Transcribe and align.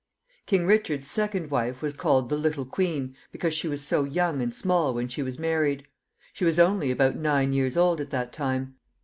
King 0.47 0.65
Richard's 0.65 1.05
second 1.11 1.51
wife 1.51 1.83
was 1.83 1.93
called 1.93 2.27
the 2.29 2.35
little 2.35 2.65
queen, 2.65 3.15
because 3.31 3.53
she 3.53 3.67
was 3.67 3.83
so 3.85 4.03
young 4.03 4.41
and 4.41 4.51
small 4.51 4.95
when 4.95 5.07
she 5.07 5.21
was 5.21 5.37
married. 5.37 5.85
She 6.33 6.43
was 6.43 6.57
only 6.57 6.89
about 6.89 7.17
nine 7.17 7.53
years 7.53 7.77
old 7.77 8.01
at 8.01 8.09
that 8.09 8.33
time. 8.33 8.77